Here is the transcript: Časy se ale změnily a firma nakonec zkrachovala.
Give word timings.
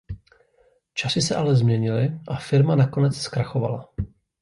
Časy 0.93 1.21
se 1.21 1.35
ale 1.35 1.55
změnily 1.55 2.19
a 2.27 2.35
firma 2.35 2.75
nakonec 2.75 3.17
zkrachovala. 3.17 3.89